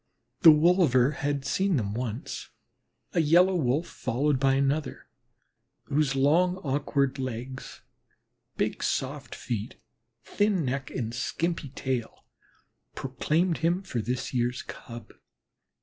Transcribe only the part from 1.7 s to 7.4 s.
them once a Yellow Wolf followed by another, whose long, awkward